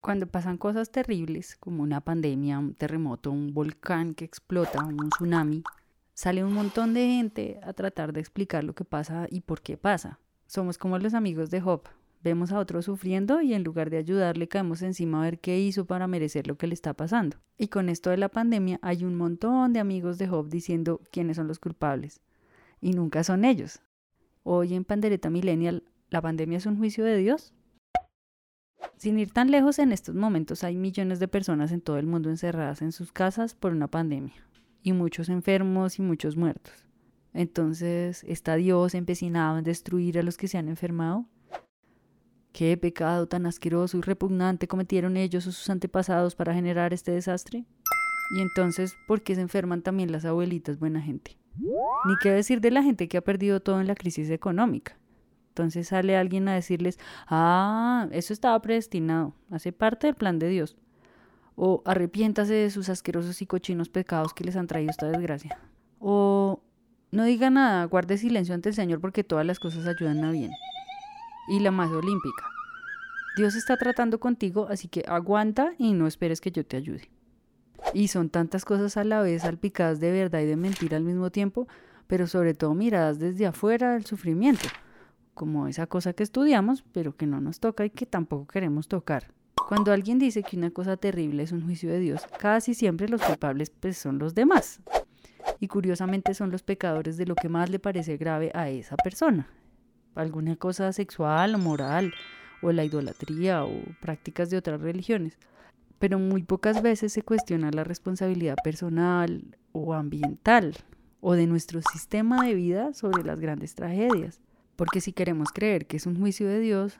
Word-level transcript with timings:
Cuando 0.00 0.26
pasan 0.26 0.56
cosas 0.56 0.90
terribles, 0.90 1.56
como 1.56 1.82
una 1.82 2.00
pandemia, 2.00 2.58
un 2.58 2.72
terremoto, 2.72 3.30
un 3.30 3.52
volcán 3.52 4.14
que 4.14 4.24
explota, 4.24 4.82
un 4.82 5.10
tsunami, 5.10 5.62
sale 6.14 6.42
un 6.42 6.54
montón 6.54 6.94
de 6.94 7.06
gente 7.06 7.60
a 7.62 7.74
tratar 7.74 8.14
de 8.14 8.20
explicar 8.20 8.64
lo 8.64 8.74
que 8.74 8.86
pasa 8.86 9.26
y 9.30 9.42
por 9.42 9.60
qué 9.60 9.76
pasa. 9.76 10.18
Somos 10.46 10.78
como 10.78 10.98
los 10.98 11.12
amigos 11.12 11.50
de 11.50 11.60
Job. 11.60 11.82
Vemos 12.22 12.50
a 12.50 12.58
otro 12.58 12.80
sufriendo 12.80 13.42
y 13.42 13.52
en 13.52 13.62
lugar 13.62 13.90
de 13.90 13.98
ayudarle 13.98 14.48
caemos 14.48 14.80
encima 14.80 15.20
a 15.20 15.24
ver 15.24 15.38
qué 15.38 15.60
hizo 15.60 15.84
para 15.84 16.06
merecer 16.06 16.46
lo 16.46 16.56
que 16.56 16.66
le 16.66 16.74
está 16.74 16.94
pasando. 16.94 17.36
Y 17.58 17.68
con 17.68 17.90
esto 17.90 18.08
de 18.08 18.16
la 18.16 18.30
pandemia 18.30 18.78
hay 18.80 19.04
un 19.04 19.16
montón 19.16 19.74
de 19.74 19.80
amigos 19.80 20.16
de 20.16 20.28
Job 20.28 20.48
diciendo 20.48 21.02
quiénes 21.12 21.36
son 21.36 21.46
los 21.46 21.58
culpables. 21.58 22.22
Y 22.80 22.92
nunca 22.94 23.22
son 23.22 23.44
ellos. 23.44 23.80
Hoy 24.44 24.72
en 24.72 24.84
Pandereta 24.84 25.28
Millennial, 25.28 25.84
¿la 26.08 26.22
pandemia 26.22 26.56
es 26.56 26.64
un 26.64 26.78
juicio 26.78 27.04
de 27.04 27.18
Dios? 27.18 27.52
Sin 29.00 29.18
ir 29.18 29.32
tan 29.32 29.50
lejos, 29.50 29.78
en 29.78 29.92
estos 29.92 30.14
momentos 30.14 30.62
hay 30.62 30.76
millones 30.76 31.20
de 31.20 31.26
personas 31.26 31.72
en 31.72 31.80
todo 31.80 31.96
el 31.96 32.06
mundo 32.06 32.28
encerradas 32.28 32.82
en 32.82 32.92
sus 32.92 33.12
casas 33.12 33.54
por 33.54 33.72
una 33.72 33.88
pandemia, 33.88 34.34
y 34.82 34.92
muchos 34.92 35.30
enfermos 35.30 35.98
y 35.98 36.02
muchos 36.02 36.36
muertos. 36.36 36.86
Entonces, 37.32 38.22
¿está 38.24 38.56
Dios 38.56 38.94
empecinado 38.94 39.56
en 39.56 39.64
destruir 39.64 40.18
a 40.18 40.22
los 40.22 40.36
que 40.36 40.48
se 40.48 40.58
han 40.58 40.68
enfermado? 40.68 41.24
¿Qué 42.52 42.76
pecado 42.76 43.26
tan 43.26 43.46
asqueroso 43.46 43.96
y 43.96 44.02
repugnante 44.02 44.68
cometieron 44.68 45.16
ellos 45.16 45.46
o 45.46 45.52
sus 45.52 45.70
antepasados 45.70 46.34
para 46.34 46.52
generar 46.52 46.92
este 46.92 47.10
desastre? 47.10 47.64
Y 48.36 48.42
entonces, 48.42 48.92
¿por 49.08 49.22
qué 49.22 49.34
se 49.34 49.40
enferman 49.40 49.80
también 49.80 50.12
las 50.12 50.26
abuelitas 50.26 50.78
buena 50.78 51.00
gente? 51.00 51.38
Ni 51.56 52.14
qué 52.22 52.32
decir 52.32 52.60
de 52.60 52.70
la 52.70 52.82
gente 52.82 53.08
que 53.08 53.16
ha 53.16 53.22
perdido 53.22 53.60
todo 53.60 53.80
en 53.80 53.86
la 53.86 53.94
crisis 53.94 54.28
económica. 54.28 54.99
Entonces 55.62 55.88
sale 55.88 56.16
alguien 56.16 56.48
a 56.48 56.54
decirles, 56.54 56.98
ah, 57.26 58.08
eso 58.12 58.32
estaba 58.32 58.60
predestinado, 58.60 59.34
hace 59.50 59.72
parte 59.72 60.06
del 60.06 60.16
plan 60.16 60.38
de 60.38 60.48
Dios. 60.48 60.76
O 61.56 61.82
arrepiéntase 61.84 62.54
de 62.54 62.70
sus 62.70 62.88
asquerosos 62.88 63.42
y 63.42 63.46
cochinos 63.46 63.88
pecados 63.88 64.32
que 64.32 64.44
les 64.44 64.56
han 64.56 64.66
traído 64.66 64.90
esta 64.90 65.06
desgracia. 65.06 65.58
O 65.98 66.62
no 67.12 67.24
diga 67.24 67.50
nada, 67.50 67.84
guarde 67.84 68.16
silencio 68.16 68.54
ante 68.54 68.70
el 68.70 68.74
Señor 68.74 69.00
porque 69.00 69.24
todas 69.24 69.44
las 69.44 69.58
cosas 69.58 69.86
ayudan 69.86 70.24
a 70.24 70.30
bien. 70.30 70.52
Y 71.48 71.60
la 71.60 71.70
más 71.70 71.90
olímpica. 71.90 72.44
Dios 73.36 73.54
está 73.54 73.76
tratando 73.76 74.20
contigo, 74.20 74.66
así 74.70 74.88
que 74.88 75.04
aguanta 75.06 75.72
y 75.78 75.92
no 75.92 76.06
esperes 76.06 76.40
que 76.40 76.50
yo 76.50 76.64
te 76.64 76.76
ayude. 76.76 77.10
Y 77.94 78.08
son 78.08 78.30
tantas 78.30 78.64
cosas 78.64 78.96
a 78.96 79.04
la 79.04 79.22
vez 79.22 79.42
salpicadas 79.42 80.00
de 80.00 80.12
verdad 80.12 80.40
y 80.40 80.46
de 80.46 80.56
mentira 80.56 80.96
al 80.96 81.04
mismo 81.04 81.30
tiempo, 81.30 81.68
pero 82.06 82.26
sobre 82.26 82.54
todo 82.54 82.74
miradas 82.74 83.18
desde 83.18 83.46
afuera 83.46 83.92
del 83.92 84.04
sufrimiento 84.04 84.68
como 85.34 85.68
esa 85.68 85.86
cosa 85.86 86.12
que 86.12 86.22
estudiamos, 86.22 86.84
pero 86.92 87.16
que 87.16 87.26
no 87.26 87.40
nos 87.40 87.60
toca 87.60 87.84
y 87.84 87.90
que 87.90 88.06
tampoco 88.06 88.46
queremos 88.46 88.88
tocar. 88.88 89.32
Cuando 89.68 89.92
alguien 89.92 90.18
dice 90.18 90.42
que 90.42 90.56
una 90.56 90.70
cosa 90.70 90.96
terrible 90.96 91.42
es 91.42 91.52
un 91.52 91.62
juicio 91.62 91.90
de 91.90 92.00
Dios, 92.00 92.22
casi 92.38 92.74
siempre 92.74 93.08
los 93.08 93.22
culpables 93.22 93.70
pues, 93.70 93.96
son 93.96 94.18
los 94.18 94.34
demás. 94.34 94.80
Y 95.60 95.68
curiosamente 95.68 96.34
son 96.34 96.50
los 96.50 96.62
pecadores 96.62 97.16
de 97.16 97.26
lo 97.26 97.34
que 97.34 97.48
más 97.48 97.70
le 97.70 97.78
parece 97.78 98.16
grave 98.16 98.50
a 98.54 98.68
esa 98.68 98.96
persona. 98.96 99.48
Alguna 100.14 100.56
cosa 100.56 100.92
sexual 100.92 101.54
o 101.54 101.58
moral, 101.58 102.12
o 102.62 102.72
la 102.72 102.84
idolatría, 102.84 103.64
o 103.64 103.70
prácticas 104.00 104.50
de 104.50 104.56
otras 104.56 104.80
religiones. 104.80 105.38
Pero 105.98 106.18
muy 106.18 106.42
pocas 106.42 106.82
veces 106.82 107.12
se 107.12 107.22
cuestiona 107.22 107.70
la 107.70 107.84
responsabilidad 107.84 108.56
personal 108.64 109.56
o 109.72 109.94
ambiental, 109.94 110.74
o 111.20 111.34
de 111.34 111.46
nuestro 111.46 111.80
sistema 111.92 112.44
de 112.44 112.54
vida 112.54 112.92
sobre 112.94 113.22
las 113.22 113.38
grandes 113.38 113.74
tragedias. 113.74 114.40
Porque 114.80 115.02
si 115.02 115.12
queremos 115.12 115.52
creer 115.52 115.86
que 115.86 115.98
es 115.98 116.06
un 116.06 116.18
juicio 116.18 116.48
de 116.48 116.58
Dios, 116.58 116.98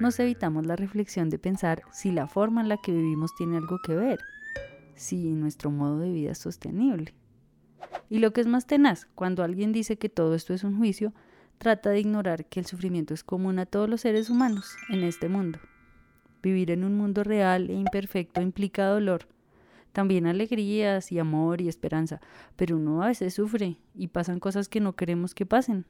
nos 0.00 0.18
evitamos 0.18 0.66
la 0.66 0.74
reflexión 0.74 1.30
de 1.30 1.38
pensar 1.38 1.84
si 1.92 2.10
la 2.10 2.26
forma 2.26 2.60
en 2.60 2.68
la 2.68 2.76
que 2.78 2.90
vivimos 2.90 3.30
tiene 3.36 3.56
algo 3.56 3.78
que 3.78 3.94
ver, 3.94 4.18
si 4.96 5.30
nuestro 5.30 5.70
modo 5.70 6.00
de 6.00 6.10
vida 6.10 6.32
es 6.32 6.38
sostenible. 6.38 7.14
Y 8.08 8.18
lo 8.18 8.32
que 8.32 8.40
es 8.40 8.48
más 8.48 8.66
tenaz, 8.66 9.06
cuando 9.14 9.44
alguien 9.44 9.70
dice 9.70 9.96
que 9.96 10.08
todo 10.08 10.34
esto 10.34 10.54
es 10.54 10.64
un 10.64 10.76
juicio, 10.76 11.12
trata 11.58 11.90
de 11.90 12.00
ignorar 12.00 12.46
que 12.46 12.58
el 12.58 12.66
sufrimiento 12.66 13.14
es 13.14 13.22
común 13.22 13.60
a 13.60 13.66
todos 13.66 13.88
los 13.88 14.00
seres 14.00 14.28
humanos 14.28 14.74
en 14.88 15.04
este 15.04 15.28
mundo. 15.28 15.60
Vivir 16.42 16.72
en 16.72 16.82
un 16.82 16.96
mundo 16.96 17.22
real 17.22 17.70
e 17.70 17.74
imperfecto 17.74 18.40
implica 18.40 18.88
dolor, 18.88 19.28
también 19.92 20.26
alegrías 20.26 21.12
y 21.12 21.20
amor 21.20 21.60
y 21.60 21.68
esperanza, 21.68 22.20
pero 22.56 22.76
uno 22.76 23.04
a 23.04 23.06
veces 23.06 23.34
sufre 23.34 23.76
y 23.94 24.08
pasan 24.08 24.40
cosas 24.40 24.68
que 24.68 24.80
no 24.80 24.96
queremos 24.96 25.32
que 25.32 25.46
pasen. 25.46 25.86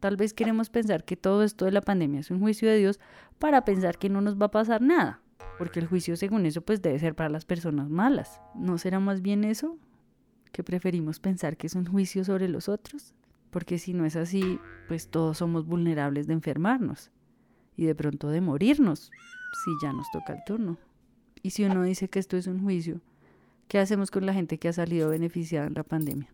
Tal 0.00 0.16
vez 0.16 0.32
queremos 0.32 0.70
pensar 0.70 1.04
que 1.04 1.16
todo 1.16 1.42
esto 1.42 1.64
de 1.64 1.72
la 1.72 1.80
pandemia 1.80 2.20
es 2.20 2.30
un 2.30 2.40
juicio 2.40 2.68
de 2.68 2.76
Dios 2.76 3.00
para 3.38 3.64
pensar 3.64 3.98
que 3.98 4.08
no 4.08 4.20
nos 4.20 4.40
va 4.40 4.46
a 4.46 4.50
pasar 4.50 4.80
nada, 4.80 5.20
porque 5.58 5.80
el 5.80 5.86
juicio 5.86 6.16
según 6.16 6.46
eso 6.46 6.62
pues 6.62 6.80
debe 6.82 6.98
ser 6.98 7.14
para 7.14 7.28
las 7.28 7.44
personas 7.44 7.88
malas. 7.88 8.40
¿No 8.54 8.78
será 8.78 9.00
más 9.00 9.22
bien 9.22 9.42
eso? 9.42 9.76
Que 10.52 10.62
preferimos 10.62 11.18
pensar 11.18 11.56
que 11.56 11.66
es 11.66 11.74
un 11.74 11.84
juicio 11.84 12.24
sobre 12.24 12.48
los 12.48 12.68
otros, 12.68 13.14
porque 13.50 13.78
si 13.78 13.92
no 13.92 14.04
es 14.04 14.14
así, 14.14 14.60
pues 14.86 15.08
todos 15.08 15.38
somos 15.38 15.66
vulnerables 15.66 16.26
de 16.28 16.34
enfermarnos 16.34 17.10
y 17.76 17.84
de 17.84 17.94
pronto 17.94 18.28
de 18.28 18.40
morirnos, 18.40 19.10
si 19.64 19.70
ya 19.82 19.92
nos 19.92 20.10
toca 20.12 20.34
el 20.34 20.44
turno. 20.46 20.78
Y 21.42 21.50
si 21.50 21.64
uno 21.64 21.82
dice 21.82 22.08
que 22.08 22.18
esto 22.18 22.36
es 22.36 22.46
un 22.46 22.62
juicio, 22.62 23.00
¿qué 23.66 23.78
hacemos 23.78 24.10
con 24.10 24.26
la 24.26 24.34
gente 24.34 24.58
que 24.58 24.68
ha 24.68 24.72
salido 24.72 25.10
beneficiada 25.10 25.66
en 25.66 25.74
la 25.74 25.84
pandemia? 25.84 26.32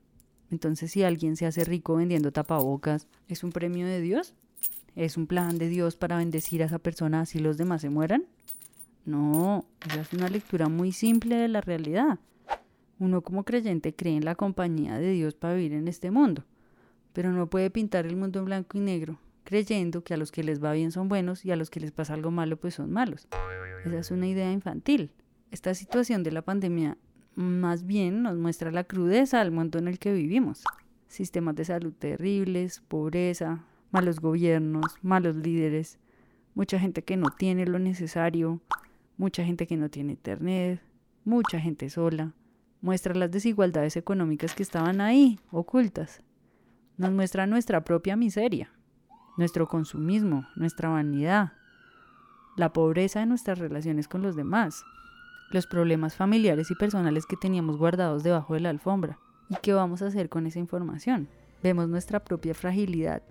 Entonces, 0.55 0.93
si 0.93 1.03
alguien 1.03 1.35
se 1.35 1.47
hace 1.47 1.65
rico 1.65 1.97
vendiendo 1.97 2.31
tapabocas, 2.31 3.09
¿es 3.27 3.43
un 3.43 3.51
premio 3.51 3.89
de 3.89 4.01
Dios? 4.01 4.35
¿Es 4.95 5.17
un 5.17 5.27
plan 5.27 5.59
de 5.59 5.69
Dios 5.69 5.97
para 5.97 6.17
bendecir 6.17 6.63
a 6.63 6.67
esa 6.67 6.79
persona 6.79 7.23
así 7.23 7.41
los 7.41 7.57
demás 7.57 7.81
se 7.81 7.91
mueran? 7.91 8.25
No, 9.05 9.65
esa 9.85 10.03
es 10.03 10.13
una 10.13 10.29
lectura 10.29 10.69
muy 10.69 10.93
simple 10.93 11.35
de 11.35 11.49
la 11.49 11.61
realidad. 11.61 12.21
Uno 13.01 13.23
como 13.23 13.43
creyente 13.43 13.97
cree 13.97 14.17
en 14.17 14.25
la 14.25 14.37
compañía 14.37 14.97
de 14.97 15.11
Dios 15.11 15.35
para 15.35 15.55
vivir 15.55 15.73
en 15.73 15.89
este 15.89 16.13
mundo, 16.13 16.45
pero 17.13 17.33
no 17.33 17.51
puede 17.51 17.69
pintar 17.69 18.07
el 18.07 18.15
mundo 18.15 18.39
en 18.39 18.45
blanco 18.45 18.79
y 18.79 18.81
negro, 18.81 19.19
creyendo 19.43 20.05
que 20.05 20.15
a 20.15 20.17
los 20.17 20.31
que 20.31 20.45
les 20.45 20.63
va 20.63 20.73
bien 20.73 20.93
son 20.93 21.09
buenos 21.09 21.45
y 21.45 21.51
a 21.51 21.57
los 21.57 21.69
que 21.69 21.81
les 21.81 21.91
pasa 21.91 22.15
algo 22.15 22.31
malo 22.31 22.59
pues 22.59 22.75
son 22.75 22.93
malos. 22.93 23.27
Esa 23.85 23.99
es 23.99 24.13
una 24.13 24.29
idea 24.29 24.53
infantil. 24.53 25.11
Esta 25.51 25.75
situación 25.75 26.23
de 26.23 26.31
la 26.31 26.43
pandemia 26.43 26.97
más 27.37 27.85
bien 27.87 28.23
nos 28.23 28.37
muestra 28.37 28.71
la 28.71 28.85
crudeza 28.85 29.39
del 29.39 29.51
mundo 29.51 29.79
en 29.79 29.89
el 29.89 29.99
que 29.99 30.13
vivimos. 30.13 30.63
Sistemas 31.09 31.55
de 31.57 31.65
salud 31.65 31.93
terribles, 31.93 32.81
pobreza, 32.89 33.65
malos 33.91 34.21
gobiernos, 34.21 34.97
malos 35.03 35.37
líderes, 35.37 35.99
mucha 36.55 36.79
gente 36.79 37.03
que 37.03 37.17
no 37.17 37.31
tiene 37.31 37.67
lo 37.67 37.79
necesario, 37.79 38.61
mucha 39.17 39.45
gente 39.45 39.67
que 39.67 39.77
no 39.77 39.89
tiene 39.89 40.13
internet, 40.13 40.83
mucha 41.25 41.61
gente 41.61 41.91
sola. 41.91 42.33
Muestra 42.81 43.15
las 43.15 43.31
desigualdades 43.31 43.97
económicas 43.97 44.55
que 44.55 44.63
estaban 44.63 45.01
ahí, 45.01 45.39
ocultas. 45.51 46.23
Nos 46.97 47.13
muestra 47.13 47.47
nuestra 47.47 47.85
propia 47.85 48.17
miseria, 48.17 48.71
nuestro 49.37 49.67
consumismo, 49.67 50.47
nuestra 50.55 50.91
vanidad, 50.91 51.53
la 52.57 52.73
pobreza 52.73 53.21
de 53.21 53.27
nuestras 53.27 53.59
relaciones 53.59 54.07
con 54.07 54.23
los 54.23 54.37
demás, 54.37 54.85
los 55.55 55.67
problemas 55.69 56.17
familiares 56.17 56.73
y 56.73 56.75
personales 56.75 57.27
que 57.27 57.37
teníamos 57.37 57.79
guardados 57.79 58.25
debajo 58.25 58.55
de 58.55 58.61
la 58.61 58.71
alfombra. 58.71 59.21
¿Y 59.49 59.55
qué 59.63 59.73
vamos 59.73 60.03
a 60.03 60.09
hacer 60.09 60.29
con 60.29 60.49
esa 60.49 60.59
información? 60.59 61.29
Vemos 61.63 61.89
nuestra 61.89 62.25
propia 62.25 62.55
fragilidad, 62.55 63.23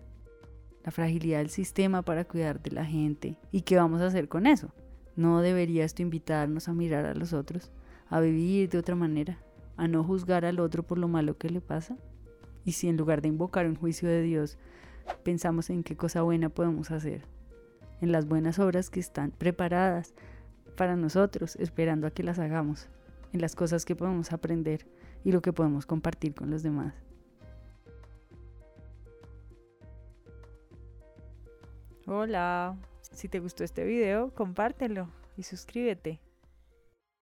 la 0.86 0.92
fragilidad 0.92 1.40
del 1.40 1.50
sistema 1.50 2.02
para 2.02 2.24
cuidar 2.24 2.62
de 2.62 2.72
la 2.72 2.86
gente. 2.86 3.38
¿Y 3.52 3.62
qué 3.62 3.76
vamos 3.76 4.02
a 4.02 4.08
hacer 4.08 4.30
con 4.30 4.48
eso? 4.48 4.72
¿No 5.18 5.42
debería 5.42 5.84
esto 5.84 6.02
invitarnos 6.02 6.70
a 6.70 6.74
mirar 6.74 7.06
a 7.06 7.14
los 7.14 7.34
otros, 7.34 7.72
a 8.08 8.22
vivir 8.22 8.70
de 8.70 8.78
otra 8.78 8.96
manera, 8.96 9.38
a 9.76 9.90
no 9.90 10.02
juzgar 10.06 10.46
al 10.46 10.62
otro 10.62 10.82
por 10.82 11.00
lo 11.00 11.10
malo 11.10 11.38
que 11.38 11.50
le 11.50 11.60
pasa? 11.60 11.98
Y 12.64 12.72
si 12.72 12.88
en 12.88 12.96
lugar 12.96 13.22
de 13.22 13.28
invocar 13.28 13.68
un 13.68 13.76
juicio 13.76 14.08
de 14.08 14.22
Dios, 14.22 14.58
pensamos 15.24 15.70
en 15.70 15.84
qué 15.84 15.98
cosa 15.98 16.22
buena 16.22 16.48
podemos 16.48 16.90
hacer, 16.90 17.26
en 18.00 18.14
las 18.14 18.26
buenas 18.30 18.60
obras 18.60 18.90
que 18.90 19.02
están 19.02 19.32
preparadas 19.32 20.14
para 20.74 20.96
nosotros, 20.96 21.56
esperando 21.58 22.08
a 22.08 22.12
que 22.12 22.24
las 22.24 22.40
hagamos, 22.40 22.90
en 23.32 23.42
las 23.42 23.56
cosas 23.56 23.86
que 23.86 23.96
podemos 23.96 24.32
aprender 24.32 24.86
y 25.24 25.32
lo 25.32 25.42
que 25.42 25.54
podemos 25.54 25.86
compartir 25.86 26.36
con 26.36 26.50
los 26.50 26.64
demás. 26.64 26.94
Hola, 32.06 32.78
si 33.02 33.30
te 33.30 33.40
gustó 33.40 33.64
este 33.64 33.86
video, 33.86 34.34
compártelo 34.34 35.10
y 35.38 35.44
suscríbete. 35.44 36.20